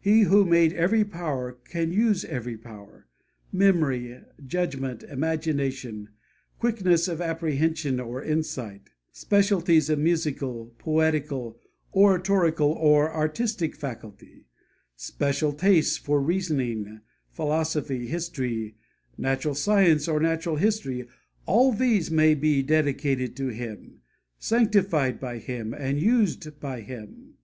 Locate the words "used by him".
26.00-27.34